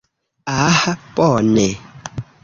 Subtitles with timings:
[0.61, 1.67] Ah bone!